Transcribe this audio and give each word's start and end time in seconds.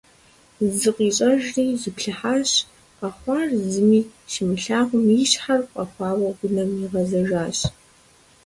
ЗыкъищӀэжри 0.79 1.65
зиплъыхьащ, 1.81 2.49
къэхъуар 2.97 3.49
зыми 3.71 4.01
щимылъагъум, 4.31 5.05
и 5.23 5.25
щхьэр 5.31 5.61
фӀэхуауэ 5.71 6.29
унэм 6.45 6.71
игъэзжащ. 6.85 7.57